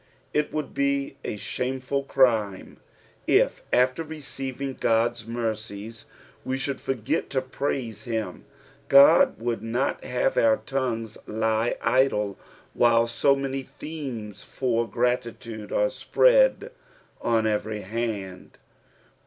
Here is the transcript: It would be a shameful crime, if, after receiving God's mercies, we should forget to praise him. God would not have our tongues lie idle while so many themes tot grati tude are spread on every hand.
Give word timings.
It 0.33 0.51
would 0.51 0.73
be 0.73 1.17
a 1.23 1.35
shameful 1.35 2.01
crime, 2.01 2.77
if, 3.27 3.61
after 3.71 4.01
receiving 4.03 4.73
God's 4.73 5.27
mercies, 5.27 6.05
we 6.43 6.57
should 6.57 6.81
forget 6.81 7.29
to 7.29 7.41
praise 7.43 8.05
him. 8.05 8.45
God 8.87 9.37
would 9.39 9.61
not 9.61 10.03
have 10.03 10.37
our 10.37 10.57
tongues 10.57 11.19
lie 11.27 11.75
idle 11.83 12.39
while 12.73 13.05
so 13.05 13.35
many 13.35 13.61
themes 13.61 14.41
tot 14.43 14.89
grati 14.91 15.37
tude 15.37 15.71
are 15.71 15.91
spread 15.91 16.71
on 17.21 17.45
every 17.45 17.81
hand. 17.81 18.57